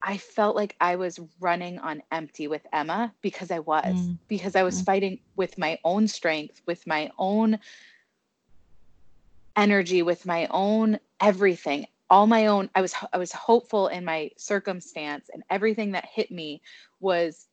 I 0.00 0.16
felt 0.16 0.54
like 0.54 0.76
I 0.80 0.96
was 0.96 1.18
running 1.40 1.78
on 1.80 2.02
empty 2.12 2.46
with 2.46 2.64
Emma 2.72 3.12
because 3.20 3.50
I 3.50 3.58
was, 3.58 3.96
mm. 3.96 4.18
because 4.28 4.54
I 4.54 4.62
was 4.62 4.80
mm. 4.80 4.84
fighting 4.84 5.18
with 5.34 5.58
my 5.58 5.78
own 5.84 6.06
strength, 6.06 6.62
with 6.66 6.86
my 6.86 7.10
own 7.18 7.58
energy, 9.56 10.02
with 10.02 10.24
my 10.24 10.46
own 10.50 11.00
everything, 11.20 11.86
all 12.08 12.26
my 12.26 12.46
own. 12.46 12.70
I 12.74 12.80
was 12.80 12.94
I 13.12 13.18
was 13.18 13.32
hopeful 13.32 13.88
in 13.88 14.04
my 14.04 14.30
circumstance, 14.36 15.28
and 15.32 15.42
everything 15.50 15.92
that 15.92 16.06
hit 16.06 16.30
me 16.30 16.62
was, 17.00 17.47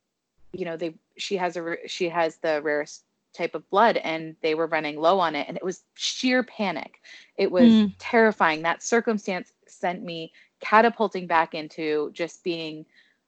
you 0.58 0.66
know, 0.66 0.78
they 0.78 0.94
she 1.18 1.38
has 1.38 1.58
a 1.58 1.78
she 1.88 2.10
has 2.10 2.38
the 2.38 2.62
rarest 2.62 3.04
type 3.34 3.56
of 3.56 3.70
blood 3.70 3.98
and 3.98 4.36
they 4.42 4.56
were 4.56 4.68
running 4.68 4.98
low 4.98 5.20
on 5.20 5.36
it 5.36 5.46
and 5.50 5.58
it 5.58 5.64
was 5.64 5.84
sheer 5.96 6.42
panic 6.42 7.02
it 7.38 7.52
was 7.52 7.66
mm. 7.66 7.94
terrifying 8.00 8.62
that 8.62 8.82
circumstance 8.82 9.52
sent 9.68 10.02
me 10.02 10.32
catapulting 10.62 11.28
back 11.28 11.54
into 11.54 12.10
just 12.14 12.46
being 12.46 12.86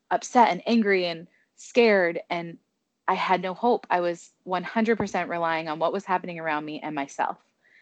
upset 0.10 0.48
and 0.48 0.62
angry 0.65 1.07
and 1.07 1.27
scared 1.57 2.22
and 2.29 2.57
I 3.07 3.13
had 3.13 3.41
no 3.41 3.53
hope. 3.53 3.88
I 3.89 4.01
was 4.01 4.31
100% 4.46 5.29
relying 5.29 5.69
on 5.69 5.79
what 5.79 5.93
was 5.93 6.05
happening 6.05 6.39
around 6.39 6.65
me 6.65 6.81
and 6.81 6.93
myself. 6.93 7.38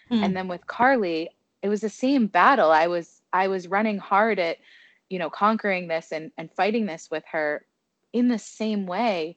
Hmm. 0.09 0.23
And 0.23 0.37
then 0.37 0.47
with 0.47 0.67
Carly, 0.67 1.29
it 1.61 1.69
was 1.69 1.81
the 1.81 1.89
same 1.89 2.27
battle. 2.27 2.71
I 2.71 2.87
was 2.87 3.21
I 3.33 3.47
was 3.47 3.67
running 3.67 3.97
hard 3.97 4.37
at 4.37 4.57
you 5.09 5.17
know 5.17 5.29
conquering 5.29 5.87
this 5.87 6.11
and 6.11 6.31
and 6.37 6.51
fighting 6.51 6.85
this 6.85 7.09
with 7.09 7.23
her 7.31 7.65
in 8.15 8.27
the 8.27 8.39
same 8.39 8.85
way 8.87 9.35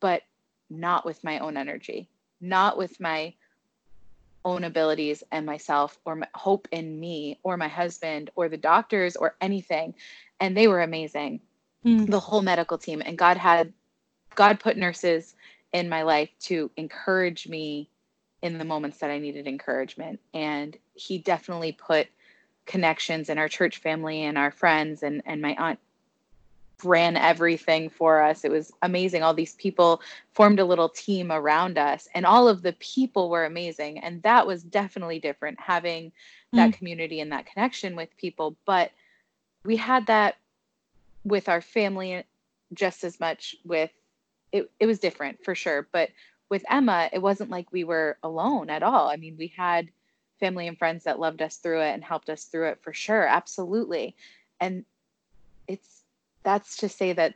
but 0.00 0.22
not 0.70 1.04
with 1.04 1.22
my 1.22 1.38
own 1.38 1.56
energy 1.56 2.08
not 2.40 2.76
with 2.76 2.98
my 3.00 3.34
own 4.44 4.64
abilities 4.64 5.22
and 5.32 5.46
myself 5.46 5.98
or 6.04 6.16
my 6.16 6.28
hope 6.34 6.68
in 6.70 7.00
me 7.00 7.38
or 7.42 7.56
my 7.56 7.68
husband 7.68 8.30
or 8.36 8.48
the 8.48 8.56
doctors 8.56 9.16
or 9.16 9.36
anything. 9.40 9.94
And 10.40 10.56
they 10.56 10.68
were 10.68 10.82
amazing. 10.82 11.40
Mm. 11.84 12.08
the 12.10 12.20
whole 12.20 12.40
medical 12.40 12.78
team. 12.78 13.02
And 13.04 13.18
god 13.18 13.36
had 13.36 13.72
god 14.34 14.58
put 14.58 14.78
nurses 14.78 15.34
in 15.74 15.86
my 15.86 16.02
life 16.02 16.30
to 16.40 16.70
encourage 16.78 17.46
me 17.46 17.90
in 18.40 18.56
the 18.56 18.64
moments 18.64 18.98
that 18.98 19.10
i 19.10 19.18
needed 19.18 19.46
encouragement. 19.46 20.18
And 20.32 20.76
he 20.94 21.18
definitely 21.18 21.72
put 21.72 22.08
connections 22.64 23.28
in 23.28 23.36
our 23.36 23.48
church 23.48 23.78
family 23.78 24.22
and 24.22 24.38
our 24.38 24.50
friends 24.50 25.02
and 25.02 25.20
and 25.26 25.42
my 25.42 25.54
aunt 25.58 25.78
ran 26.82 27.16
everything 27.16 27.88
for 27.88 28.22
us. 28.22 28.44
It 28.44 28.50
was 28.50 28.72
amazing. 28.82 29.22
All 29.22 29.34
these 29.34 29.54
people 29.54 30.02
formed 30.32 30.58
a 30.58 30.64
little 30.64 30.88
team 30.88 31.30
around 31.30 31.78
us, 31.78 32.08
and 32.14 32.26
all 32.26 32.48
of 32.48 32.62
the 32.62 32.72
people 32.74 33.30
were 33.30 33.44
amazing. 33.44 33.98
And 33.98 34.22
that 34.22 34.46
was 34.46 34.62
definitely 34.62 35.18
different 35.18 35.60
having 35.60 36.12
that 36.52 36.70
mm. 36.70 36.74
community 36.74 37.20
and 37.20 37.32
that 37.32 37.46
connection 37.46 37.96
with 37.96 38.16
people. 38.16 38.56
But 38.64 38.90
we 39.64 39.76
had 39.76 40.06
that 40.06 40.36
with 41.24 41.48
our 41.48 41.60
family 41.60 42.24
just 42.72 43.04
as 43.04 43.20
much 43.20 43.56
with 43.64 43.90
it, 44.52 44.70
it 44.78 44.86
was 44.86 44.98
different 44.98 45.44
for 45.44 45.54
sure. 45.54 45.86
But 45.92 46.10
with 46.50 46.64
Emma, 46.70 47.08
it 47.12 47.22
wasn't 47.22 47.50
like 47.50 47.72
we 47.72 47.84
were 47.84 48.18
alone 48.22 48.70
at 48.70 48.82
all. 48.82 49.08
I 49.08 49.16
mean, 49.16 49.36
we 49.38 49.48
had 49.48 49.90
family 50.40 50.68
and 50.68 50.78
friends 50.78 51.04
that 51.04 51.18
loved 51.18 51.42
us 51.42 51.56
through 51.56 51.80
it 51.80 51.92
and 51.92 52.04
helped 52.04 52.28
us 52.28 52.44
through 52.44 52.68
it 52.68 52.82
for 52.82 52.92
sure. 52.92 53.26
Absolutely. 53.26 54.14
And 54.60 54.84
it's 55.66 56.03
that's 56.44 56.76
to 56.76 56.88
say 56.88 57.12
that 57.14 57.34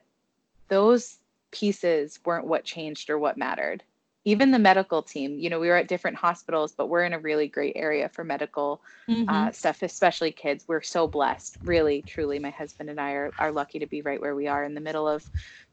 those 0.69 1.19
pieces 1.51 2.21
weren't 2.25 2.47
what 2.47 2.65
changed 2.65 3.11
or 3.11 3.19
what 3.19 3.37
mattered. 3.37 3.83
Even 4.25 4.51
the 4.51 4.59
medical 4.59 5.03
team, 5.03 5.39
you 5.39 5.49
know, 5.49 5.59
we 5.59 5.69
were 5.69 5.77
at 5.77 5.89
different 5.89 6.17
hospitals, 6.17 6.73
but 6.73 6.89
we're 6.89 7.05
in 7.05 7.15
a 7.15 7.19
really 7.19 7.49
great 7.49 7.73
area 7.77 8.11
for 8.11 8.25
medical 8.25 8.83
mm-hmm. 9.09 9.29
uh, 9.29 9.51
stuff, 9.53 9.83
especially 9.83 10.31
kids. 10.31 10.67
We're 10.69 10.83
so 10.83 11.07
blessed, 11.07 11.57
really, 11.65 12.03
truly. 12.03 12.39
My 12.39 12.51
husband 12.51 12.91
and 12.91 13.01
I 13.01 13.13
are, 13.13 13.33
are 13.39 13.51
lucky 13.51 13.79
to 13.79 13.87
be 13.87 14.03
right 14.03 14.21
where 14.21 14.35
we 14.35 14.47
are 14.47 14.65
in 14.65 14.75
the 14.75 14.81
middle 14.83 15.09
of 15.09 15.25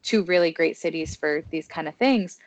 two 0.02 0.24
really 0.24 0.52
great 0.52 0.78
cities 0.78 1.14
for 1.14 1.42
these 1.50 1.68
kind 1.68 1.86
of 1.86 1.94
things. 1.96 2.38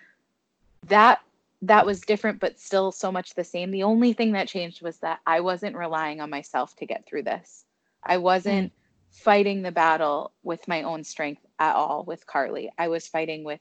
That 0.88 1.22
that 1.62 1.86
was 1.86 2.00
different, 2.02 2.40
but 2.40 2.58
still 2.58 2.92
so 2.92 3.12
much 3.12 3.34
the 3.34 3.44
same. 3.44 3.70
The 3.70 3.84
only 3.84 4.14
thing 4.14 4.32
that 4.32 4.48
changed 4.48 4.82
was 4.82 4.98
that 5.00 5.20
I 5.28 5.42
wasn't 5.42 5.76
relying 5.76 6.22
on 6.22 6.30
myself 6.30 6.76
to 6.78 6.86
get 6.86 7.06
through 7.06 7.24
this. 7.24 7.66
I 8.02 8.18
wasn't 8.18 8.72
fighting 9.12 9.62
the 9.62 9.72
battle 9.72 10.32
with 10.44 10.68
my 10.68 10.84
own 10.84 11.04
strength 11.04 11.46
at 11.60 11.76
all 11.76 12.04
with 12.06 12.26
Carly. 12.26 12.72
I 12.78 12.88
was 12.88 13.08
fighting 13.08 13.44
with 13.44 13.60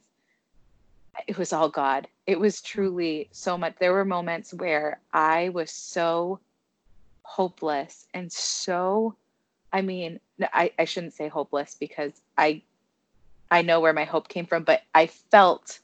it 1.26 1.36
was 1.36 1.52
all 1.52 1.68
God. 1.68 2.06
It 2.26 2.38
was 2.38 2.60
truly 2.60 3.28
so 3.32 3.58
much. 3.58 3.74
There 3.80 3.92
were 3.92 4.04
moments 4.04 4.54
where 4.54 5.00
I 5.12 5.48
was 5.48 5.70
so 5.70 6.38
hopeless 7.22 8.06
and 8.14 8.30
so 8.32 9.16
I 9.72 9.82
mean, 9.82 10.18
I, 10.40 10.72
I 10.78 10.84
shouldn't 10.84 11.12
say 11.12 11.28
hopeless 11.28 11.76
because 11.78 12.12
I 12.38 12.62
I 13.50 13.62
know 13.62 13.80
where 13.80 13.92
my 13.92 14.04
hope 14.04 14.28
came 14.28 14.46
from, 14.46 14.62
but 14.62 14.82
I 14.94 15.06
felt 15.06 15.80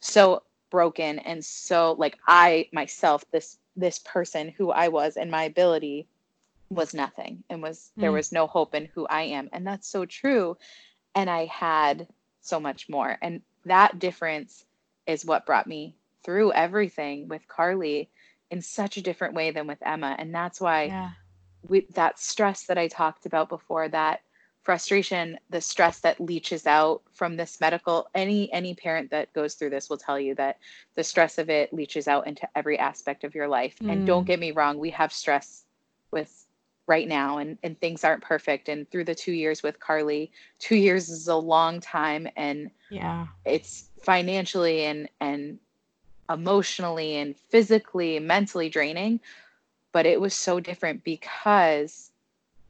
so 0.00 0.42
broken 0.70 1.18
and 1.20 1.44
so 1.44 1.94
like 1.98 2.18
I 2.26 2.68
myself, 2.72 3.24
this 3.30 3.58
this 3.76 3.98
person 4.00 4.48
who 4.48 4.70
I 4.70 4.88
was 4.88 5.16
and 5.16 5.30
my 5.30 5.44
ability 5.44 6.06
was 6.70 6.94
nothing 6.94 7.44
and 7.50 7.62
was 7.62 7.92
there 7.96 8.10
mm. 8.10 8.14
was 8.14 8.32
no 8.32 8.46
hope 8.46 8.74
in 8.74 8.86
who 8.86 9.06
I 9.06 9.22
am. 9.22 9.48
And 9.52 9.66
that's 9.66 9.88
so 9.88 10.04
true. 10.04 10.56
And 11.14 11.30
I 11.30 11.46
had 11.46 12.08
so 12.40 12.60
much 12.60 12.88
more. 12.88 13.16
And 13.22 13.42
that 13.64 13.98
difference 13.98 14.64
is 15.06 15.24
what 15.24 15.46
brought 15.46 15.66
me 15.66 15.96
through 16.24 16.52
everything 16.52 17.28
with 17.28 17.46
Carly 17.48 18.08
in 18.50 18.62
such 18.62 18.96
a 18.96 19.02
different 19.02 19.34
way 19.34 19.50
than 19.50 19.66
with 19.66 19.78
Emma. 19.82 20.16
And 20.18 20.34
that's 20.34 20.60
why 20.60 20.84
yeah. 20.84 21.10
with 21.68 21.88
that 21.94 22.18
stress 22.18 22.64
that 22.64 22.78
I 22.78 22.88
talked 22.88 23.26
about 23.26 23.48
before, 23.48 23.88
that 23.88 24.20
frustration, 24.62 25.38
the 25.50 25.60
stress 25.60 26.00
that 26.00 26.20
leaches 26.20 26.66
out 26.66 27.02
from 27.12 27.36
this 27.36 27.60
medical 27.60 28.08
any 28.14 28.50
any 28.52 28.74
parent 28.74 29.10
that 29.10 29.32
goes 29.34 29.54
through 29.54 29.70
this 29.70 29.90
will 29.90 29.98
tell 29.98 30.18
you 30.18 30.34
that 30.34 30.58
the 30.94 31.04
stress 31.04 31.36
of 31.38 31.50
it 31.50 31.72
leaches 31.72 32.08
out 32.08 32.26
into 32.26 32.48
every 32.56 32.78
aspect 32.78 33.24
of 33.24 33.34
your 33.34 33.46
life. 33.46 33.76
Mm. 33.80 33.92
And 33.92 34.06
don't 34.06 34.24
mm. 34.24 34.28
get 34.28 34.40
me 34.40 34.52
wrong, 34.52 34.78
we 34.78 34.90
have 34.90 35.12
stress 35.12 35.64
with 36.10 36.43
right 36.86 37.08
now 37.08 37.38
and, 37.38 37.58
and 37.62 37.80
things 37.80 38.04
aren't 38.04 38.22
perfect 38.22 38.68
and 38.68 38.90
through 38.90 39.04
the 39.04 39.14
two 39.14 39.32
years 39.32 39.62
with 39.62 39.80
carly 39.80 40.30
two 40.58 40.76
years 40.76 41.08
is 41.08 41.28
a 41.28 41.34
long 41.34 41.80
time 41.80 42.28
and 42.36 42.70
yeah 42.90 43.26
it's 43.44 43.88
financially 44.02 44.84
and 44.84 45.08
and 45.20 45.58
emotionally 46.30 47.16
and 47.16 47.36
physically 47.36 48.18
mentally 48.18 48.68
draining 48.68 49.18
but 49.92 50.06
it 50.06 50.20
was 50.20 50.34
so 50.34 50.60
different 50.60 51.04
because 51.04 52.10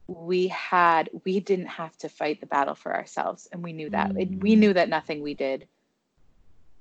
we 0.07 0.49
had 0.49 1.09
we 1.25 1.41
didn't 1.41 1.67
have 1.67 1.97
to 1.97 2.09
fight 2.09 2.41
the 2.41 2.47
battle 2.47 2.75
for 2.75 2.95
ourselves 2.95 3.49
and 3.53 3.63
we 3.63 3.73
knew 3.73 3.91
that 3.91 4.13
mm. 4.13 4.23
it, 4.23 4.43
we 4.43 4.55
mm. 4.55 4.59
knew 4.59 4.73
that 4.73 4.89
nothing 4.89 5.23
we 5.23 5.35
did 5.35 5.67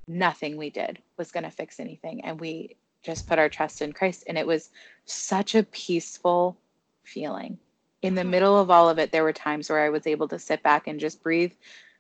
nothing 0.07 0.57
we 0.57 0.69
did 0.69 0.99
was 1.17 1.31
going 1.31 1.43
to 1.43 1.49
fix 1.49 1.79
anything 1.79 2.23
and 2.25 2.39
we 2.39 2.75
just 3.01 3.27
put 3.27 3.39
our 3.39 3.49
trust 3.49 3.81
in 3.81 3.93
christ 3.93 4.23
and 4.27 4.37
it 4.37 4.45
was 4.45 4.69
such 5.05 5.55
a 5.55 5.63
peaceful 5.63 6.57
feeling. 7.03 7.57
In 8.01 8.15
the 8.15 8.21
uh-huh. 8.21 8.29
middle 8.29 8.59
of 8.59 8.69
all 8.69 8.89
of 8.89 8.99
it, 8.99 9.11
there 9.11 9.23
were 9.23 9.33
times 9.33 9.69
where 9.69 9.79
I 9.79 9.89
was 9.89 10.07
able 10.07 10.27
to 10.29 10.39
sit 10.39 10.61
back 10.63 10.87
and 10.87 10.99
just 10.99 11.23
breathe 11.23 11.53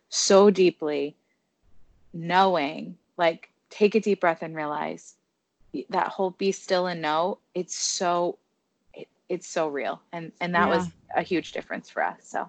so 0.09 0.49
deeply, 0.49 1.15
knowing, 2.13 2.97
like, 3.17 3.49
take 3.69 3.95
a 3.95 3.99
deep 3.99 4.21
breath 4.21 4.41
and 4.41 4.55
realize 4.55 5.15
that 5.89 6.07
whole 6.07 6.31
be 6.31 6.51
still 6.51 6.87
and 6.87 7.01
know 7.01 7.39
it's 7.55 7.75
so 7.75 8.37
it, 8.93 9.07
it's 9.29 9.47
so 9.47 9.67
real 9.67 10.01
and 10.11 10.31
and 10.39 10.53
that 10.53 10.69
yeah. 10.69 10.77
was 10.77 10.87
a 11.15 11.23
huge 11.23 11.51
difference 11.51 11.89
for 11.89 12.03
us 12.03 12.17
so 12.21 12.47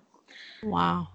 wow 0.62 1.08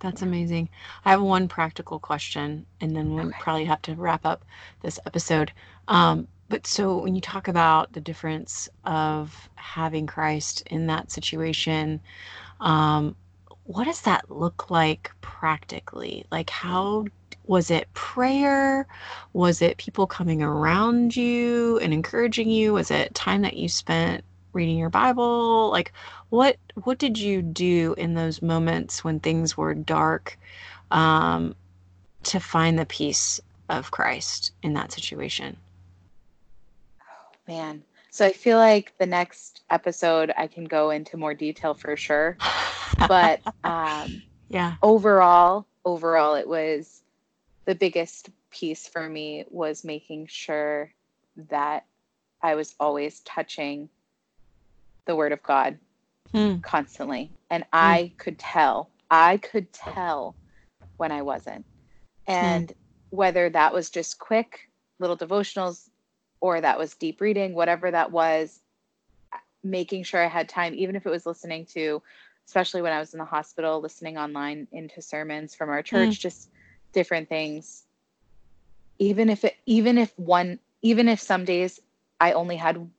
that's 0.00 0.22
amazing 0.22 0.68
i 1.04 1.10
have 1.10 1.22
one 1.22 1.48
practical 1.48 1.98
question 1.98 2.66
and 2.80 2.94
then 2.94 3.14
we'll 3.14 3.28
okay. 3.28 3.38
probably 3.40 3.64
have 3.64 3.80
to 3.80 3.94
wrap 3.94 4.26
up 4.26 4.44
this 4.82 4.98
episode 5.06 5.50
um, 5.88 6.28
but 6.54 6.68
so 6.68 6.98
when 6.98 7.16
you 7.16 7.20
talk 7.20 7.48
about 7.48 7.94
the 7.94 8.00
difference 8.00 8.68
of 8.84 9.48
having 9.56 10.06
Christ 10.06 10.62
in 10.66 10.86
that 10.86 11.10
situation, 11.10 11.98
um, 12.60 13.16
what 13.64 13.86
does 13.86 14.02
that 14.02 14.30
look 14.30 14.70
like 14.70 15.10
practically? 15.20 16.26
Like, 16.30 16.50
how 16.50 17.06
was 17.48 17.72
it 17.72 17.92
prayer? 17.92 18.86
Was 19.32 19.62
it 19.62 19.78
people 19.78 20.06
coming 20.06 20.44
around 20.44 21.16
you 21.16 21.80
and 21.80 21.92
encouraging 21.92 22.50
you? 22.50 22.72
Was 22.72 22.92
it 22.92 23.16
time 23.16 23.42
that 23.42 23.56
you 23.56 23.68
spent 23.68 24.22
reading 24.52 24.78
your 24.78 24.90
Bible? 24.90 25.70
Like, 25.72 25.92
what 26.28 26.56
what 26.84 26.98
did 26.98 27.18
you 27.18 27.42
do 27.42 27.96
in 27.98 28.14
those 28.14 28.42
moments 28.42 29.02
when 29.02 29.18
things 29.18 29.56
were 29.56 29.74
dark 29.74 30.38
um, 30.92 31.56
to 32.22 32.38
find 32.38 32.78
the 32.78 32.86
peace 32.86 33.40
of 33.68 33.90
Christ 33.90 34.52
in 34.62 34.74
that 34.74 34.92
situation? 34.92 35.56
Man. 37.46 37.82
So 38.10 38.24
I 38.24 38.32
feel 38.32 38.58
like 38.58 38.94
the 38.98 39.06
next 39.06 39.62
episode 39.70 40.32
I 40.36 40.46
can 40.46 40.64
go 40.64 40.90
into 40.90 41.16
more 41.16 41.34
detail 41.34 41.74
for 41.74 41.96
sure. 41.96 42.36
But 43.08 43.40
um, 43.64 44.22
yeah, 44.48 44.74
overall, 44.82 45.66
overall, 45.84 46.34
it 46.34 46.48
was 46.48 47.02
the 47.64 47.74
biggest 47.74 48.30
piece 48.50 48.86
for 48.86 49.08
me 49.08 49.44
was 49.50 49.84
making 49.84 50.28
sure 50.28 50.92
that 51.48 51.86
I 52.40 52.54
was 52.54 52.74
always 52.78 53.20
touching 53.20 53.88
the 55.06 55.16
Word 55.16 55.32
of 55.32 55.42
God 55.42 55.78
hmm. 56.30 56.58
constantly, 56.58 57.32
and 57.50 57.64
hmm. 57.64 57.68
I 57.72 58.12
could 58.18 58.38
tell. 58.38 58.90
I 59.10 59.38
could 59.38 59.72
tell 59.72 60.36
when 60.98 61.10
I 61.10 61.22
wasn't, 61.22 61.64
and 62.28 62.70
hmm. 62.70 63.16
whether 63.16 63.50
that 63.50 63.74
was 63.74 63.90
just 63.90 64.20
quick 64.20 64.70
little 65.00 65.16
devotionals 65.16 65.88
or 66.44 66.60
that 66.60 66.78
was 66.78 66.94
deep 66.96 67.22
reading, 67.22 67.54
whatever 67.54 67.90
that 67.90 68.12
was, 68.12 68.60
making 69.62 70.02
sure 70.02 70.22
I 70.22 70.28
had 70.28 70.46
time, 70.46 70.74
even 70.74 70.94
if 70.94 71.06
it 71.06 71.08
was 71.08 71.24
listening 71.24 71.64
to, 71.72 72.02
especially 72.44 72.82
when 72.82 72.92
I 72.92 73.00
was 73.00 73.14
in 73.14 73.18
the 73.18 73.24
hospital, 73.24 73.80
listening 73.80 74.18
online 74.18 74.68
into 74.70 75.00
sermons 75.00 75.54
from 75.54 75.70
our 75.70 75.82
church, 75.82 76.10
mm. 76.10 76.20
just 76.20 76.50
different 76.92 77.30
things. 77.30 77.84
Even 78.98 79.30
if 79.30 79.42
it, 79.42 79.56
even 79.64 79.96
if 79.96 80.12
one, 80.18 80.58
even 80.82 81.08
if 81.08 81.18
some 81.18 81.46
days 81.46 81.80
I 82.20 82.32
only 82.32 82.56
had 82.56 82.90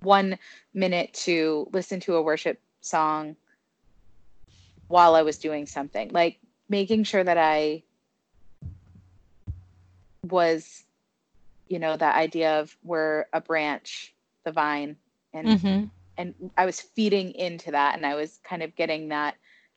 one 0.00 0.38
minute 0.72 1.12
to 1.26 1.68
listen 1.74 2.00
to 2.00 2.16
a 2.16 2.22
worship 2.22 2.58
song 2.80 3.36
while 4.88 5.14
I 5.14 5.20
was 5.20 5.36
doing 5.36 5.66
something, 5.66 6.12
like 6.14 6.38
making 6.70 7.04
sure 7.04 7.22
that 7.22 7.36
I 7.36 7.82
was 10.22 10.86
you 11.68 11.78
know 11.78 11.96
that 11.96 12.16
idea 12.16 12.60
of 12.60 12.76
we're 12.82 13.26
a 13.32 13.40
branch 13.40 14.14
the 14.44 14.52
vine 14.52 14.96
and 15.32 15.46
mm-hmm. 15.48 15.84
and 16.18 16.34
i 16.56 16.64
was 16.66 16.80
feeding 16.80 17.32
into 17.34 17.70
that 17.70 17.96
and 17.96 18.06
i 18.06 18.14
was 18.14 18.40
kind 18.44 18.62
of 18.62 18.74
getting 18.76 19.08
that 19.08 19.34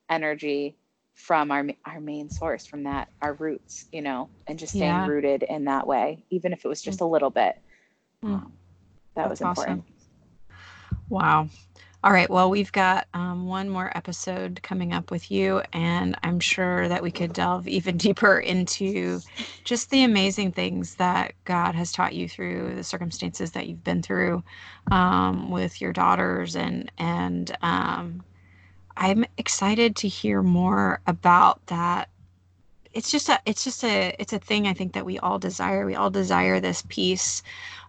energy 0.09 0.77
from 1.13 1.51
our 1.51 1.67
our 1.85 1.99
main 1.99 2.29
source 2.29 2.65
from 2.65 2.83
that 2.83 3.09
our 3.21 3.33
roots 3.33 3.85
you 3.91 4.01
know 4.01 4.29
and 4.47 4.57
just 4.59 4.73
staying 4.73 4.89
Yeah. 4.91 5.07
rooted 5.07 5.43
in 5.43 5.65
that 5.65 5.85
way 5.85 6.23
even 6.29 6.53
if 6.53 6.63
it 6.63 6.67
was 6.67 6.81
just 6.81 7.01
a 7.01 7.05
little 7.05 7.29
bit 7.29 7.55
Mm. 8.23 8.33
um, 8.33 8.53
that 9.15 9.29
That's 9.29 9.41
was 9.41 9.41
important 9.41 9.85
Wow. 11.09 11.49
All 12.01 12.13
right. 12.13 12.29
Well, 12.29 12.49
we've 12.49 12.71
got 12.71 13.07
um, 13.13 13.45
one 13.45 13.69
more 13.69 13.91
episode 13.95 14.61
coming 14.63 14.93
up 14.93 15.11
with 15.11 15.29
you, 15.29 15.61
and 15.73 16.15
I'm 16.23 16.39
sure 16.39 16.87
that 16.87 17.03
we 17.03 17.11
could 17.11 17.33
delve 17.33 17.67
even 17.67 17.97
deeper 17.97 18.39
into 18.39 19.21
just 19.65 19.89
the 19.89 20.03
amazing 20.03 20.53
things 20.53 20.95
that 20.95 21.33
God 21.43 21.75
has 21.75 21.91
taught 21.91 22.15
you 22.15 22.29
through 22.29 22.75
the 22.75 22.85
circumstances 22.85 23.51
that 23.51 23.67
you've 23.67 23.83
been 23.83 24.01
through 24.01 24.43
um, 24.91 25.51
with 25.51 25.81
your 25.81 25.91
daughters, 25.91 26.55
and 26.55 26.89
and 26.97 27.55
um, 27.61 28.23
I'm 28.97 29.25
excited 29.37 29.95
to 29.97 30.07
hear 30.07 30.41
more 30.43 31.01
about 31.07 31.65
that. 31.67 32.09
It's 32.93 33.11
just 33.11 33.29
a, 33.29 33.39
it's 33.45 33.63
just 33.63 33.83
a, 33.83 34.15
it's 34.19 34.33
a 34.33 34.39
thing 34.39 34.67
I 34.67 34.73
think 34.73 34.93
that 34.93 35.05
we 35.05 35.19
all 35.19 35.39
desire. 35.39 35.85
We 35.85 35.95
all 35.95 36.09
desire 36.09 36.59
this 36.59 36.83
peace 36.89 37.43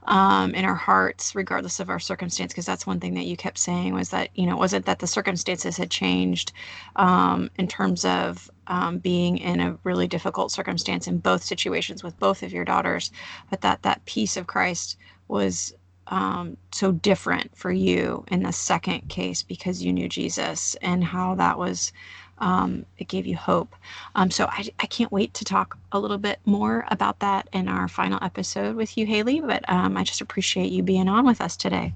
um, 0.04 0.54
in 0.54 0.64
our 0.64 0.74
hearts, 0.74 1.34
regardless 1.34 1.80
of 1.80 1.90
our 1.90 1.98
circumstance. 1.98 2.52
Because 2.52 2.66
that's 2.66 2.86
one 2.86 3.00
thing 3.00 3.14
that 3.14 3.26
you 3.26 3.36
kept 3.36 3.58
saying 3.58 3.94
was 3.94 4.10
that 4.10 4.30
you 4.34 4.46
know 4.46 4.54
it 4.54 4.58
wasn't 4.58 4.86
that 4.86 4.98
the 5.00 5.06
circumstances 5.06 5.76
had 5.76 5.90
changed 5.90 6.52
um, 6.96 7.50
in 7.58 7.68
terms 7.68 8.04
of 8.04 8.50
um, 8.66 8.98
being 8.98 9.38
in 9.38 9.60
a 9.60 9.78
really 9.84 10.08
difficult 10.08 10.52
circumstance 10.52 11.06
in 11.06 11.18
both 11.18 11.42
situations 11.44 12.02
with 12.02 12.18
both 12.18 12.42
of 12.42 12.52
your 12.52 12.64
daughters, 12.64 13.10
but 13.50 13.62
that 13.62 13.82
that 13.82 14.04
peace 14.06 14.36
of 14.36 14.46
Christ 14.48 14.98
was 15.28 15.74
um, 16.08 16.56
so 16.72 16.92
different 16.92 17.56
for 17.56 17.72
you 17.72 18.24
in 18.28 18.42
the 18.42 18.52
second 18.52 19.08
case 19.08 19.42
because 19.44 19.82
you 19.82 19.92
knew 19.92 20.08
Jesus 20.08 20.76
and 20.82 21.04
how 21.04 21.34
that 21.36 21.58
was. 21.58 21.92
Um, 22.40 22.86
it 22.98 23.08
gave 23.08 23.26
you 23.26 23.36
hope. 23.36 23.74
Um, 24.14 24.30
so 24.30 24.46
I, 24.46 24.68
I 24.80 24.86
can't 24.86 25.12
wait 25.12 25.34
to 25.34 25.44
talk 25.44 25.78
a 25.92 25.98
little 25.98 26.18
bit 26.18 26.38
more 26.44 26.84
about 26.88 27.18
that 27.20 27.48
in 27.52 27.68
our 27.68 27.88
final 27.88 28.18
episode 28.22 28.76
with 28.76 28.96
you, 28.96 29.06
Haley. 29.06 29.40
But 29.40 29.68
um, 29.68 29.96
I 29.96 30.04
just 30.04 30.20
appreciate 30.20 30.72
you 30.72 30.82
being 30.82 31.08
on 31.08 31.26
with 31.26 31.40
us 31.40 31.56
today. 31.56 31.94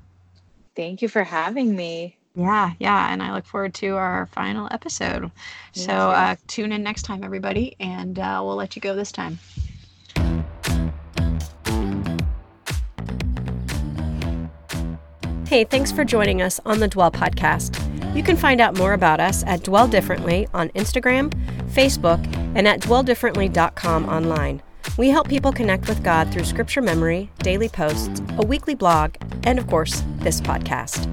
thank 0.76 1.02
you 1.02 1.08
for 1.08 1.24
having 1.24 1.74
me 1.76 2.16
Yeah, 2.34 2.72
yeah. 2.78 3.12
And 3.12 3.22
I 3.22 3.32
look 3.32 3.46
forward 3.46 3.74
to 3.74 3.90
our 3.96 4.26
final 4.26 4.68
episode. 4.70 5.22
Me 5.22 5.30
so 5.72 5.92
uh, 5.92 6.36
tune 6.48 6.72
in 6.72 6.82
next 6.82 7.02
time, 7.02 7.22
everybody, 7.22 7.76
and 7.78 8.18
uh, 8.18 8.42
we'll 8.44 8.56
let 8.56 8.74
you 8.76 8.82
go 8.82 8.94
this 8.94 9.12
time. 9.12 9.38
Hey, 15.46 15.62
thanks 15.62 15.92
for 15.92 16.04
joining 16.04 16.42
us 16.42 16.58
on 16.66 16.80
the 16.80 16.88
Dwell 16.88 17.12
Podcast. 17.12 17.83
You 18.14 18.22
can 18.22 18.36
find 18.36 18.60
out 18.60 18.78
more 18.78 18.92
about 18.92 19.18
us 19.18 19.42
at 19.44 19.64
Dwell 19.64 19.88
Differently 19.88 20.46
on 20.54 20.68
Instagram, 20.70 21.32
Facebook, 21.66 22.24
and 22.54 22.68
at 22.68 22.80
dwelldifferently.com 22.80 24.08
online. 24.08 24.62
We 24.96 25.08
help 25.08 25.28
people 25.28 25.52
connect 25.52 25.88
with 25.88 26.04
God 26.04 26.32
through 26.32 26.44
scripture 26.44 26.80
memory, 26.80 27.30
daily 27.40 27.68
posts, 27.68 28.22
a 28.38 28.46
weekly 28.46 28.76
blog, 28.76 29.16
and 29.42 29.58
of 29.58 29.66
course, 29.66 30.04
this 30.18 30.40
podcast. 30.40 31.10